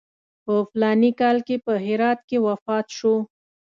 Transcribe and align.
په 0.45 0.53
فلاني 0.69 1.11
کال 1.21 1.37
کې 1.47 1.55
په 1.65 1.73
هرات 1.85 2.19
کې 2.29 2.37
وفات 2.47 2.87
شو. 2.97 3.15